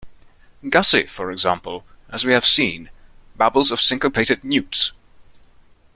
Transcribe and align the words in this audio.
Gussie, 0.67 1.05
for 1.05 1.31
example, 1.31 1.83
as 2.09 2.25
we 2.25 2.33
have 2.33 2.43
seen, 2.43 2.89
babbles 3.35 3.69
of 3.71 3.79
syncopated 3.79 4.43
newts. 4.43 4.93